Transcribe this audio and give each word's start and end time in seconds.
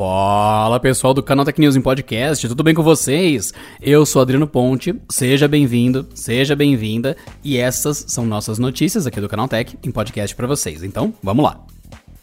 Fala 0.00 0.80
pessoal 0.80 1.12
do 1.12 1.22
canal 1.22 1.44
Tech 1.44 1.60
News 1.60 1.76
em 1.76 1.80
Podcast, 1.82 2.48
tudo 2.48 2.62
bem 2.62 2.74
com 2.74 2.82
vocês? 2.82 3.52
Eu 3.82 4.06
sou 4.06 4.22
Adriano 4.22 4.46
Ponte, 4.46 4.94
seja 5.10 5.46
bem-vindo, 5.46 6.08
seja 6.14 6.56
bem-vinda 6.56 7.16
e 7.44 7.58
essas 7.58 8.06
são 8.08 8.24
nossas 8.24 8.58
notícias 8.58 9.06
aqui 9.06 9.20
do 9.20 9.28
canal 9.28 9.46
Tech 9.46 9.76
em 9.84 9.90
Podcast 9.90 10.34
para 10.34 10.46
vocês. 10.46 10.82
Então, 10.82 11.12
vamos 11.22 11.44
lá. 11.44 11.66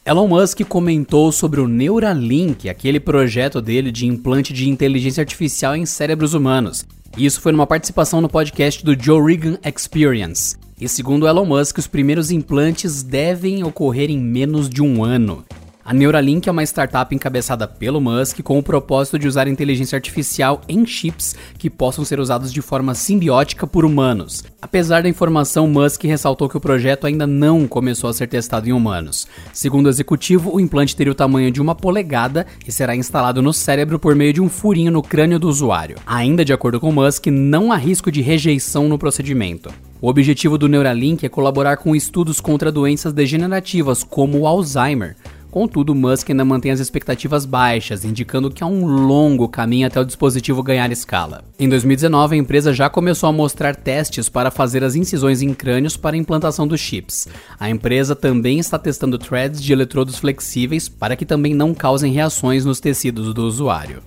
Elon 0.08 0.26
Musk 0.26 0.62
comentou 0.64 1.34
sobre 1.34 1.60
o 1.60 1.68
Neuralink, 1.68 2.70
aquele 2.70 2.98
projeto 2.98 3.62
dele 3.62 3.92
de 3.92 4.08
implante 4.08 4.54
de 4.54 4.70
inteligência 4.70 5.20
artificial 5.20 5.76
em 5.76 5.86
cérebros 5.86 6.34
humanos. 6.34 6.86
Isso 7.18 7.42
foi 7.42 7.52
numa 7.52 7.68
participação 7.68 8.22
no 8.22 8.30
podcast 8.30 8.86
do 8.86 8.98
Joe 8.98 9.20
Rogan 9.20 9.58
Experience. 9.66 10.56
E 10.80 10.88
segundo 10.88 11.28
Elon 11.28 11.44
Musk, 11.44 11.80
os 11.80 11.88
primeiros 11.88 12.32
implantes 12.32 13.04
devem 13.04 13.66
ocorrer 13.66 14.10
em 14.10 14.18
menos 14.18 14.70
de 14.70 14.82
um 14.82 15.04
ano. 15.04 15.44
A 15.88 15.94
Neuralink 15.94 16.50
é 16.50 16.52
uma 16.52 16.64
startup 16.64 17.16
encabeçada 17.16 17.66
pelo 17.66 18.02
Musk 18.02 18.42
com 18.42 18.60
o 18.60 18.62
propósito 18.62 19.18
de 19.18 19.26
usar 19.26 19.48
inteligência 19.48 19.96
artificial 19.96 20.60
em 20.68 20.86
chips 20.86 21.34
que 21.58 21.70
possam 21.70 22.04
ser 22.04 22.20
usados 22.20 22.52
de 22.52 22.62
forma 22.62 22.94
simbiótica 22.94 23.66
por 23.66 23.86
humanos. 23.86 24.44
Apesar 24.62 25.02
da 25.02 25.08
informação, 25.08 25.66
Musk 25.66 26.04
ressaltou 26.04 26.50
que 26.50 26.58
o 26.58 26.60
projeto 26.60 27.08
ainda 27.08 27.26
não 27.26 27.66
começou 27.66 28.10
a 28.10 28.14
ser 28.14 28.28
testado 28.28 28.68
em 28.68 28.74
humanos. 28.74 29.30
Segundo 29.54 29.86
o 29.86 29.90
executivo, 29.90 30.54
o 30.54 30.60
implante 30.60 30.94
teria 30.94 31.14
o 31.14 31.16
tamanho 31.16 31.50
de 31.50 31.62
uma 31.62 31.74
polegada 31.74 32.46
e 32.68 32.72
será 32.72 32.94
instalado 32.94 33.42
no 33.42 33.54
cérebro 33.54 33.98
por 33.98 34.14
meio 34.14 34.34
de 34.34 34.42
um 34.42 34.50
furinho 34.50 34.92
no 34.92 35.02
crânio 35.02 35.40
do 35.40 35.48
usuário. 35.48 36.00
Ainda 36.06 36.44
de 36.44 36.52
acordo 36.52 36.82
com 36.82 36.92
Musk, 36.92 37.28
não 37.28 37.72
há 37.72 37.78
risco 37.78 38.12
de 38.12 38.20
rejeição 38.20 38.90
no 38.90 39.00
procedimento. 39.00 39.74
O 40.02 40.10
objetivo 40.10 40.58
do 40.58 40.68
Neuralink 40.68 41.26
é 41.26 41.30
colaborar 41.30 41.78
com 41.78 41.96
estudos 41.96 42.42
contra 42.42 42.74
doenças 42.74 43.14
degenerativas, 43.14 44.04
como 44.04 44.40
o 44.40 44.46
Alzheimer. 44.46 45.16
Contudo, 45.50 45.96
Musk 45.96 46.30
ainda 46.30 46.44
mantém 46.44 46.72
as 46.72 46.80
expectativas 46.80 47.46
baixas, 47.46 48.04
indicando 48.04 48.52
que 48.52 48.64
há 48.64 48.68
um 48.68 48.86
longo 48.86 49.48
caminho 49.48 49.88
até 49.88 50.00
o 50.00 50.06
dispositivo 50.06 50.62
ganhar 50.62 50.92
escala. 50.92 51.44
Em 51.58 51.70
2019, 51.70 52.36
a 52.36 52.40
empresa 52.40 52.74
já 52.74 52.90
começou 52.90 53.30
a 53.30 53.34
mostrar 53.34 53.76
testes 53.76 54.30
para 54.30 54.52
fazer 54.52 54.84
as 54.84 54.96
incisões 54.96 55.42
em 55.42 55.54
crânios 55.54 55.96
para 55.96 56.16
a 56.16 56.20
implantação 56.20 56.68
dos 56.68 56.80
chips. 56.80 57.28
A 57.60 57.70
empresa 57.70 58.16
também 58.16 58.60
está 58.60 58.78
testando 58.78 59.18
threads 59.18 59.62
de 59.62 59.72
eletrodos 59.72 60.18
flexíveis 60.18 60.90
para 60.90 61.16
que 61.16 61.26
também 61.26 61.54
não 61.54 61.74
causem 61.74 62.12
reações 62.12 62.66
nos 62.66 62.80
tecidos 62.80 63.34
do 63.34 63.44
usuário. 63.44 64.04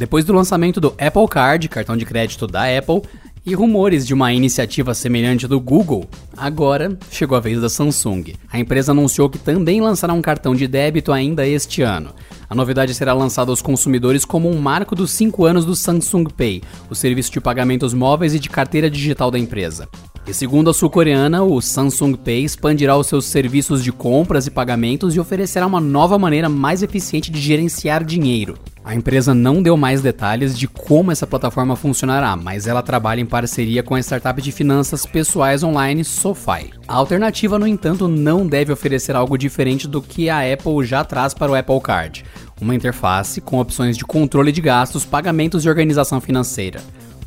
Depois 0.00 0.24
do 0.24 0.32
lançamento 0.32 0.80
do 0.80 0.94
Apple 0.98 1.28
Card, 1.28 1.68
cartão 1.68 1.94
de 1.94 2.06
crédito 2.06 2.46
da 2.46 2.62
Apple, 2.78 3.02
e 3.50 3.54
rumores 3.54 4.06
de 4.06 4.14
uma 4.14 4.32
iniciativa 4.32 4.94
semelhante 4.94 5.48
do 5.48 5.58
Google, 5.58 6.08
agora 6.36 6.96
chegou 7.10 7.36
a 7.36 7.40
vez 7.40 7.60
da 7.60 7.68
Samsung. 7.68 8.34
A 8.48 8.60
empresa 8.60 8.92
anunciou 8.92 9.28
que 9.28 9.38
também 9.38 9.80
lançará 9.80 10.12
um 10.12 10.22
cartão 10.22 10.54
de 10.54 10.68
débito 10.68 11.10
ainda 11.10 11.44
este 11.44 11.82
ano. 11.82 12.14
A 12.48 12.54
novidade 12.54 12.94
será 12.94 13.12
lançada 13.12 13.50
aos 13.50 13.60
consumidores 13.60 14.24
como 14.24 14.48
um 14.48 14.60
marco 14.60 14.94
dos 14.94 15.10
5 15.10 15.44
anos 15.44 15.64
do 15.64 15.74
Samsung 15.74 16.26
Pay, 16.26 16.62
o 16.88 16.94
serviço 16.94 17.32
de 17.32 17.40
pagamentos 17.40 17.92
móveis 17.92 18.34
e 18.34 18.38
de 18.38 18.48
carteira 18.48 18.88
digital 18.88 19.32
da 19.32 19.38
empresa. 19.38 19.88
E 20.30 20.32
segundo 20.32 20.70
a 20.70 20.72
sul-coreana, 20.72 21.42
o 21.42 21.60
Samsung 21.60 22.14
Pay 22.14 22.44
expandirá 22.44 22.96
os 22.96 23.08
seus 23.08 23.24
serviços 23.24 23.82
de 23.82 23.90
compras 23.90 24.46
e 24.46 24.50
pagamentos 24.52 25.16
e 25.16 25.18
oferecerá 25.18 25.66
uma 25.66 25.80
nova 25.80 26.16
maneira 26.20 26.48
mais 26.48 26.84
eficiente 26.84 27.32
de 27.32 27.40
gerenciar 27.40 28.04
dinheiro. 28.04 28.56
A 28.84 28.94
empresa 28.94 29.34
não 29.34 29.60
deu 29.60 29.76
mais 29.76 30.02
detalhes 30.02 30.56
de 30.56 30.68
como 30.68 31.10
essa 31.10 31.26
plataforma 31.26 31.74
funcionará, 31.74 32.36
mas 32.36 32.68
ela 32.68 32.80
trabalha 32.80 33.20
em 33.20 33.26
parceria 33.26 33.82
com 33.82 33.96
a 33.96 33.98
startup 33.98 34.40
de 34.40 34.52
finanças 34.52 35.04
pessoais 35.04 35.64
online 35.64 36.04
SoFi. 36.04 36.70
A 36.86 36.94
alternativa, 36.94 37.58
no 37.58 37.66
entanto, 37.66 38.06
não 38.06 38.46
deve 38.46 38.72
oferecer 38.72 39.16
algo 39.16 39.36
diferente 39.36 39.88
do 39.88 40.00
que 40.00 40.30
a 40.30 40.42
Apple 40.52 40.86
já 40.86 41.02
traz 41.02 41.34
para 41.34 41.50
o 41.50 41.56
Apple 41.56 41.80
Card, 41.80 42.24
uma 42.60 42.76
interface 42.76 43.40
com 43.40 43.58
opções 43.58 43.98
de 43.98 44.04
controle 44.04 44.52
de 44.52 44.60
gastos, 44.60 45.04
pagamentos 45.04 45.64
e 45.64 45.68
organização 45.68 46.20
financeira. 46.20 46.80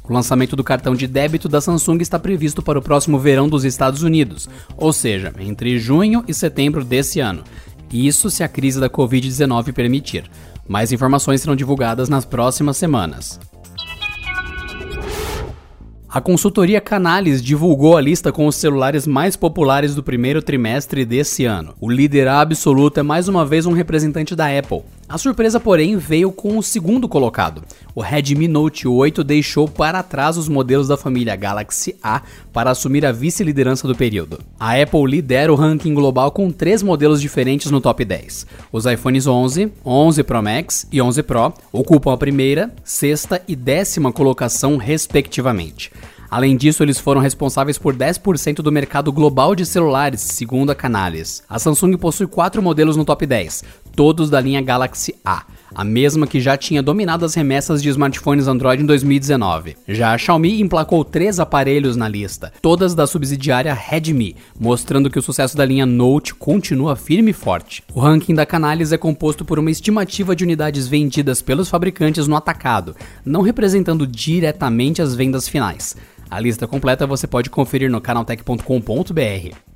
O 0.08 0.12
lançamento 0.12 0.56
do 0.56 0.64
cartão 0.64 0.94
de 0.94 1.08
débito 1.08 1.48
da 1.48 1.62
Samsung 1.62 2.00
está 2.02 2.20
previsto 2.20 2.62
para 2.62 2.78
o 2.78 2.82
próximo 2.82 3.18
verão 3.18 3.48
dos 3.48 3.64
Estados 3.64 4.04
Unidos, 4.04 4.50
ou 4.76 4.92
seja, 4.92 5.34
entre 5.40 5.80
junho 5.80 6.24
e 6.28 6.34
setembro 6.34 6.84
desse 6.84 7.22
ano. 7.22 7.44
Isso 7.92 8.30
se 8.30 8.44
a 8.44 8.48
crise 8.50 8.80
da 8.80 8.90
Covid-19 8.90 9.72
permitir. 9.72 10.30
Mais 10.68 10.92
informações 10.92 11.42
serão 11.42 11.56
divulgadas 11.56 12.10
nas 12.10 12.26
próximas 12.26 12.76
semanas. 12.76 13.40
A 16.10 16.22
consultoria 16.22 16.80
Canales 16.80 17.42
divulgou 17.42 17.98
a 17.98 18.02
lista 18.02 18.32
com 18.32 18.46
os 18.46 18.56
celulares 18.56 19.08
mais 19.08 19.36
populares 19.36 19.96
do 19.96 20.04
primeiro 20.04 20.44
trimestre 20.44 21.06
desse 21.06 21.46
ano. 21.46 21.74
O 21.82 21.90
líder 21.90 22.28
absoluto 22.28 23.00
é 23.00 23.04
mais 23.04 23.28
uma 23.28 23.44
vez 23.44 23.66
um 23.66 23.74
representante 23.74 24.36
da 24.36 24.46
Apple. 24.46 24.84
A 25.14 25.18
surpresa, 25.20 25.60
porém, 25.60 25.96
veio 25.96 26.32
com 26.32 26.58
o 26.58 26.64
segundo 26.64 27.08
colocado. 27.08 27.64
O 27.94 28.02
Redmi 28.02 28.48
Note 28.48 28.88
8 28.88 29.24
deixou 29.24 29.68
para 29.68 30.02
trás 30.02 30.38
os 30.38 30.50
modelos 30.50 30.88
da 30.88 30.98
família 30.98 31.36
Galaxy 31.36 31.96
A 32.02 32.24
para 32.52 32.72
assumir 32.72 33.06
a 33.06 33.12
vice-liderança 33.12 33.88
do 33.88 33.94
período. 33.94 34.40
A 34.60 34.72
Apple 34.74 35.06
lidera 35.06 35.54
o 35.54 35.56
ranking 35.56 35.94
global 35.94 36.32
com 36.32 36.52
três 36.52 36.82
modelos 36.82 37.22
diferentes 37.22 37.70
no 37.70 37.80
top 37.80 38.04
10. 38.04 38.48
Os 38.72 38.88
iPhones 38.88 39.28
11, 39.28 39.72
11 39.86 40.24
Pro 40.24 40.42
Max 40.42 40.88
e 40.92 41.00
11 41.00 41.22
Pro 41.22 41.54
ocupam 41.72 42.12
a 42.12 42.18
primeira, 42.18 42.74
sexta 42.84 43.40
e 43.48 43.56
décima 43.56 44.12
colocação, 44.12 44.78
respectivamente. 44.78 45.92
Além 46.34 46.58
disso, 46.58 46.82
eles 46.82 46.98
foram 46.98 47.22
responsáveis 47.22 47.78
por 47.78 47.96
10% 47.96 48.56
do 48.56 48.72
mercado 48.72 49.12
global 49.12 49.54
de 49.54 49.68
celulares, 49.68 50.22
segundo 50.22 50.72
a 50.72 50.76
Canalys. 50.76 51.44
A 51.48 51.60
Samsung 51.60 51.96
possui 51.96 52.26
quatro 52.26 52.60
modelos 52.60 52.98
no 52.98 53.06
top 53.06 53.24
10, 53.24 53.64
todos 53.96 54.30
da 54.30 54.40
linha 54.40 54.62
Galaxy 54.62 55.16
A, 55.24 55.44
a 55.74 55.84
mesma 55.84 56.28
que 56.28 56.40
já 56.40 56.56
tinha 56.56 56.84
dominado 56.84 57.26
as 57.26 57.34
remessas 57.34 57.82
de 57.82 57.90
smartphones 57.90 58.48
Android 58.48 58.84
em 58.84 58.86
2019. 58.86 59.76
Já 59.88 60.14
a 60.14 60.18
Xiaomi 60.18 60.62
emplacou 60.62 61.04
três 61.04 61.40
aparelhos 61.40 61.96
na 61.96 62.08
lista, 62.08 62.52
todas 62.62 62.94
da 62.94 63.08
subsidiária 63.08 63.74
Redmi, 63.74 64.36
mostrando 64.60 65.10
que 65.10 65.20
o 65.20 65.22
sucesso 65.22 65.58
da 65.58 65.66
linha 65.66 65.86
Note 65.86 66.36
continua 66.36 66.96
firme 66.96 67.32
e 67.32 67.34
forte. 67.34 67.84
O 67.94 68.00
ranking 68.00 68.36
da 68.36 68.46
Canalys 68.46 68.92
é 68.92 68.98
composto 68.98 69.44
por 69.46 69.60
uma 69.60 69.72
estimativa 69.72 70.36
de 70.36 70.44
unidades 70.44 70.88
vendidas 70.88 71.42
pelos 71.42 71.70
fabricantes 71.70 72.28
no 72.28 72.36
atacado, 72.36 72.96
não 73.26 73.42
representando 73.42 74.06
diretamente 74.06 75.02
as 75.02 75.16
vendas 75.16 75.48
finais. 75.48 75.96
A 76.30 76.40
lista 76.40 76.68
completa 76.68 77.06
você 77.06 77.28
pode 77.28 77.50
conferir 77.50 77.92
no 77.92 78.02
canaltech.com.br. 78.02 79.73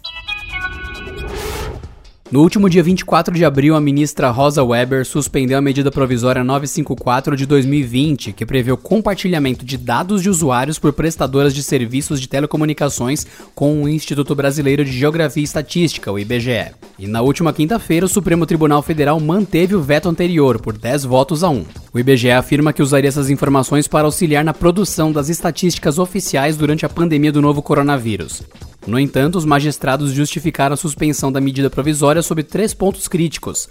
No 2.30 2.42
último 2.42 2.70
dia 2.70 2.84
24 2.84 3.34
de 3.34 3.46
abril, 3.46 3.74
a 3.74 3.80
ministra 3.80 4.30
Rosa 4.30 4.62
Weber 4.62 5.06
suspendeu 5.06 5.58
a 5.58 5.62
medida 5.62 5.90
provisória 5.90 6.44
954 6.44 7.38
de 7.38 7.46
2020, 7.46 8.34
que 8.34 8.46
prevê 8.46 8.70
o 8.70 8.76
compartilhamento 8.76 9.64
de 9.64 9.78
dados 9.78 10.22
de 10.22 10.30
usuários 10.30 10.78
por 10.78 10.92
prestadoras 10.92 11.56
de 11.56 11.64
serviços 11.64 12.20
de 12.20 12.28
telecomunicações 12.28 13.26
com 13.56 13.82
o 13.82 13.88
Instituto 13.88 14.36
Brasileiro 14.36 14.84
de 14.84 14.92
Geografia 14.92 15.40
e 15.40 15.46
Estatística, 15.46 16.12
o 16.12 16.20
IBGE. 16.20 16.74
E 17.00 17.08
na 17.08 17.22
última 17.22 17.54
quinta-feira, 17.54 18.06
o 18.06 18.10
Supremo 18.10 18.46
Tribunal 18.46 18.82
Federal 18.82 19.18
manteve 19.22 19.74
o 19.74 19.82
veto 19.82 20.09
anterior 20.09 20.59
por 20.59 20.78
10 20.78 21.06
votos 21.06 21.46
a 21.46 21.50
1. 21.50 21.66
O 21.94 22.00
IBGE 22.00 22.32
afirma 22.32 22.74
que 22.74 22.84
usaria 22.84 23.08
essas 23.08 23.30
informações 23.30 23.88
para 23.88 24.06
auxiliar 24.06 24.44
na 24.44 24.54
produção 24.54 25.14
das 25.14 25.30
estatísticas 25.30 25.98
oficiais 25.98 26.58
durante 26.58 26.86
a 26.86 26.90
pandemia 26.90 27.32
do 27.32 27.42
novo 27.42 27.62
coronavírus. 27.62 28.44
No 28.88 28.98
entanto, 28.98 29.38
os 29.38 29.44
magistrados 29.44 30.14
justificaram 30.14 30.74
a 30.74 30.78
suspensão 30.78 31.30
da 31.30 31.42
medida 31.42 31.70
provisória 31.70 32.22
sob 32.22 32.42
três 32.42 32.74
pontos 32.74 33.09
críticos: 33.09 33.68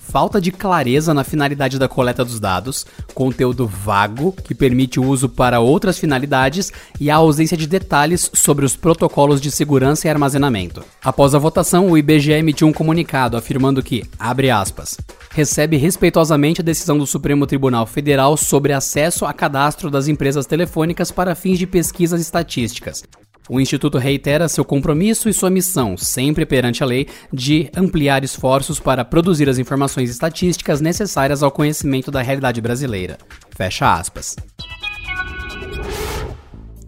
falta 0.00 0.40
de 0.40 0.50
clareza 0.50 1.12
na 1.12 1.22
finalidade 1.22 1.78
da 1.78 1.86
coleta 1.86 2.24
dos 2.24 2.40
dados, 2.40 2.86
conteúdo 3.12 3.66
vago 3.66 4.32
que 4.32 4.54
permite 4.54 4.98
o 4.98 5.04
uso 5.04 5.28
para 5.28 5.60
outras 5.60 5.98
finalidades 5.98 6.72
e 6.98 7.10
a 7.10 7.16
ausência 7.16 7.54
de 7.54 7.66
detalhes 7.66 8.30
sobre 8.32 8.64
os 8.64 8.74
protocolos 8.74 9.42
de 9.42 9.50
segurança 9.50 10.06
e 10.06 10.10
armazenamento. 10.10 10.82
Após 11.04 11.34
a 11.34 11.38
votação, 11.38 11.90
o 11.90 11.98
IBGE 11.98 12.32
emitiu 12.32 12.66
um 12.66 12.72
comunicado 12.72 13.36
afirmando 13.36 13.82
que, 13.82 14.04
abre 14.18 14.50
aspas, 14.50 14.96
recebe 15.32 15.76
respeitosamente 15.76 16.62
a 16.62 16.64
decisão 16.64 16.96
do 16.96 17.06
Supremo 17.06 17.46
Tribunal 17.46 17.86
Federal 17.86 18.38
sobre 18.38 18.72
acesso 18.72 19.26
a 19.26 19.34
cadastro 19.34 19.90
das 19.90 20.08
empresas 20.08 20.46
telefônicas 20.46 21.10
para 21.10 21.34
fins 21.34 21.58
de 21.58 21.66
pesquisas 21.66 22.22
estatísticas 22.22 23.02
o 23.48 23.60
Instituto 23.60 23.98
reitera 23.98 24.48
seu 24.48 24.64
compromisso 24.64 25.28
e 25.28 25.32
sua 25.32 25.50
missão, 25.50 25.96
sempre 25.96 26.44
perante 26.44 26.82
a 26.82 26.86
lei, 26.86 27.06
de 27.32 27.70
ampliar 27.76 28.24
esforços 28.24 28.80
para 28.80 29.04
produzir 29.04 29.48
as 29.48 29.58
informações 29.58 30.10
estatísticas 30.10 30.80
necessárias 30.80 31.42
ao 31.42 31.50
conhecimento 31.50 32.10
da 32.10 32.22
realidade 32.22 32.60
brasileira. 32.60 33.18
Fecha 33.56 33.94
aspas. 33.94 34.36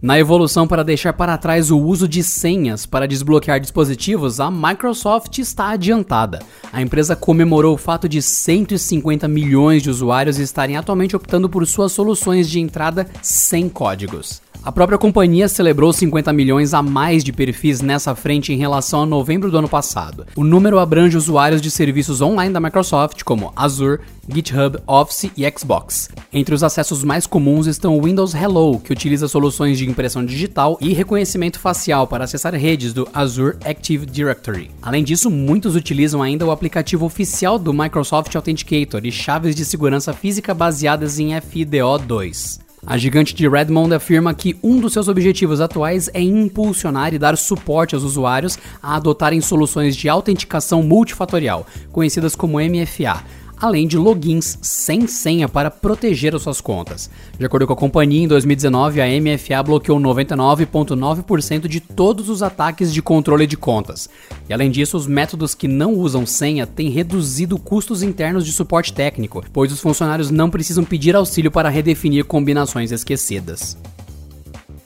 Na 0.01 0.17
evolução 0.17 0.65
para 0.65 0.81
deixar 0.81 1.11
para 1.11 1.37
trás 1.37 1.69
o 1.69 1.77
uso 1.77 2.07
de 2.07 2.23
senhas 2.23 2.85
para 2.85 3.05
desbloquear 3.05 3.59
dispositivos, 3.59 4.39
a 4.39 4.49
Microsoft 4.49 5.39
está 5.39 5.71
adiantada. 5.71 6.39
A 6.71 6.81
empresa 6.81 7.17
comemorou 7.17 7.73
o 7.73 7.77
fato 7.77 8.07
de 8.07 8.21
150 8.21 9.27
milhões 9.27 9.83
de 9.83 9.89
usuários 9.89 10.39
estarem 10.39 10.77
atualmente 10.77 11.17
optando 11.17 11.49
por 11.49 11.67
suas 11.67 11.91
soluções 11.91 12.49
de 12.49 12.61
entrada 12.61 13.09
sem 13.21 13.67
códigos. 13.67 14.41
A 14.63 14.71
própria 14.71 14.97
companhia 14.97 15.49
celebrou 15.49 15.91
50 15.91 16.31
milhões 16.31 16.73
a 16.73 16.81
mais 16.81 17.21
de 17.21 17.33
perfis 17.33 17.81
nessa 17.81 18.15
frente 18.15 18.53
em 18.53 18.57
relação 18.57 19.03
a 19.03 19.05
novembro 19.05 19.51
do 19.51 19.57
ano 19.57 19.69
passado. 19.69 20.25
O 20.33 20.45
número 20.45 20.79
abrange 20.79 21.17
usuários 21.17 21.61
de 21.61 21.69
serviços 21.69 22.21
online 22.21 22.53
da 22.53 22.59
Microsoft, 22.59 23.23
como 23.23 23.51
Azure, 23.55 23.99
GitHub, 24.31 24.77
Office 24.87 25.31
e 25.35 25.51
Xbox. 25.57 26.09
Entre 26.31 26.53
os 26.53 26.63
acessos 26.63 27.03
mais 27.03 27.25
comuns 27.25 27.67
estão 27.67 27.97
o 27.97 28.03
Windows 28.03 28.33
Hello, 28.33 28.79
que 28.79 28.93
utiliza 28.93 29.27
soluções 29.27 29.77
de 29.77 29.89
impressão 29.89 30.25
digital 30.25 30.77
e 30.79 30.93
reconhecimento 30.93 31.59
facial 31.59 32.07
para 32.07 32.23
acessar 32.23 32.53
redes 32.53 32.93
do 32.93 33.07
Azure 33.13 33.57
Active 33.65 34.05
Directory. 34.05 34.71
Além 34.81 35.03
disso, 35.03 35.29
muitos 35.29 35.75
utilizam 35.75 36.21
ainda 36.21 36.45
o 36.45 36.51
aplicativo 36.51 37.05
oficial 37.05 37.57
do 37.57 37.73
Microsoft 37.73 38.35
Authenticator 38.35 39.01
e 39.03 39.11
chaves 39.11 39.55
de 39.55 39.65
segurança 39.65 40.13
física 40.13 40.53
baseadas 40.53 41.19
em 41.19 41.29
FIDO2. 41.29 42.59
A 42.85 42.97
gigante 42.97 43.35
de 43.35 43.47
Redmond 43.47 43.93
afirma 43.93 44.33
que 44.33 44.55
um 44.63 44.79
dos 44.79 44.93
seus 44.93 45.07
objetivos 45.07 45.59
atuais 45.59 46.09
é 46.13 46.21
impulsionar 46.21 47.13
e 47.13 47.19
dar 47.19 47.37
suporte 47.37 47.93
aos 47.93 48.03
usuários 48.03 48.57
a 48.81 48.95
adotarem 48.95 49.41
soluções 49.41 49.95
de 49.95 50.07
autenticação 50.07 50.81
multifatorial, 50.81 51.67
conhecidas 51.91 52.35
como 52.35 52.57
MFA, 52.57 53.23
além 53.59 53.87
de 53.87 53.97
logins 53.97 54.57
sem 54.61 55.07
senha 55.07 55.49
para 55.49 55.69
proteger 55.69 56.35
as 56.35 56.41
suas 56.41 56.61
contas. 56.61 57.09
De 57.37 57.45
acordo 57.45 57.67
com 57.67 57.73
a 57.73 57.75
companhia, 57.75 58.23
em 58.23 58.27
2019 58.27 59.01
a 59.01 59.05
MFA 59.05 59.63
bloqueou 59.63 59.99
99,9% 59.99 61.67
de 61.67 61.79
todos 61.79 62.29
os 62.29 62.41
ataques 62.41 62.93
de 62.93 63.01
controle 63.01 63.45
de 63.45 63.57
contas. 63.57 64.09
E 64.47 64.53
além 64.53 64.71
disso, 64.71 64.97
os 64.97 65.07
métodos 65.07 65.53
que 65.53 65.67
não 65.67 65.93
usam 65.93 66.25
senha 66.25 66.65
têm 66.65 66.89
reduzido 66.89 67.57
custos 67.57 68.01
internos 68.01 68.45
de 68.45 68.51
suporte 68.51 68.93
técnico, 68.93 69.43
pois 69.51 69.71
os 69.71 69.79
funcionários 69.79 70.31
não 70.31 70.49
precisam 70.49 70.83
pedir 70.83 71.15
auxílio 71.15 71.51
para 71.51 71.69
redefinir 71.69 72.25
combinações 72.25 72.91
esquecidas. 72.91 73.77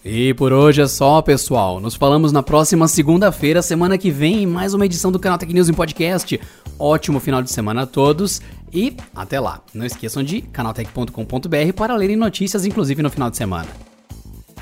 E 0.05 0.33
por 0.33 0.51
hoje 0.51 0.81
é 0.81 0.87
só, 0.87 1.21
pessoal. 1.21 1.79
Nos 1.79 1.95
falamos 1.95 2.31
na 2.33 2.43
próxima 2.43 2.87
segunda-feira, 2.89 3.61
semana 3.61 3.97
que 3.97 4.11
vem, 4.11 4.43
em 4.43 4.45
mais 4.45 4.73
uma 4.73 4.85
edição 4.85 5.11
do 5.11 5.19
Canal 5.19 5.37
Tech 5.37 5.53
News 5.53 5.69
em 5.69 5.73
Podcast. 5.73 6.39
Ótimo 6.77 7.21
final 7.21 7.41
de 7.41 7.49
semana 7.49 7.83
a 7.83 7.85
todos 7.85 8.41
e 8.73 8.97
até 9.15 9.39
lá. 9.39 9.61
Não 9.73 9.85
esqueçam 9.85 10.21
de 10.21 10.41
canaltech.com.br 10.41 11.73
para 11.75 11.95
lerem 11.95 12.17
notícias, 12.17 12.65
inclusive 12.65 13.01
no 13.01 13.09
final 13.09 13.29
de 13.29 13.37
semana. 13.37 13.69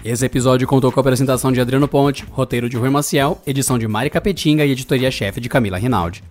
Esse 0.06 0.26
episódio 0.26 0.68
contou 0.68 0.92
com 0.92 1.00
a 1.00 1.02
apresentação 1.02 1.52
de 1.52 1.60
Adriano 1.60 1.88
Ponte, 1.88 2.26
roteiro 2.30 2.70
de 2.70 2.78
Rui 2.78 2.90
Maciel, 2.90 3.40
edição 3.46 3.80
de 3.80 3.88
Mari 3.88 4.10
Capetinga 4.12 4.66
e 4.66 4.72
editoria-chefe 4.72 5.40
de 5.40 5.50
Camila 5.50 5.78
Rinaldi. 5.78 6.24